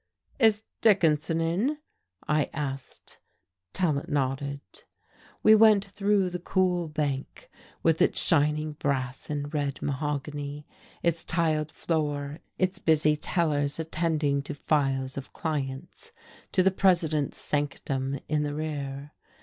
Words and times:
"Is 0.39 0.63
Dickinson 0.81 1.41
in?" 1.41 1.77
I 2.27 2.49
asked. 2.53 3.19
Tallant 3.71 4.09
nodded. 4.09 4.61
We 5.43 5.53
went 5.53 5.85
through 5.85 6.31
the 6.31 6.39
cool 6.39 6.87
bank, 6.87 7.51
with 7.83 8.01
its 8.01 8.19
shining 8.19 8.71
brass 8.71 9.29
and 9.29 9.53
red 9.53 9.79
mahogany, 9.79 10.65
its 11.03 11.23
tiled 11.23 11.71
floor, 11.71 12.39
its 12.57 12.79
busy 12.79 13.15
tellers 13.15 13.77
attending 13.77 14.41
to 14.41 14.55
files 14.55 15.17
of 15.19 15.33
clients, 15.33 16.11
to 16.53 16.63
the 16.63 16.71
president's 16.71 17.37
sanctum 17.37 18.17
in 18.27 18.41
the 18.41 18.55
rear. 18.55 19.11